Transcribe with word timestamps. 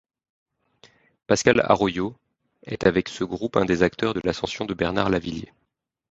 Pascal 1.27 1.59
Arroyo 1.63 2.15
est 2.63 2.87
avec 2.87 3.07
ce 3.07 3.23
groupe 3.23 3.55
un 3.55 3.65
des 3.65 3.83
acteurs 3.83 4.15
de 4.15 4.21
l’ascension 4.23 4.65
de 4.65 4.73
Bernard 4.73 5.11
Lavilliers. 5.11 5.53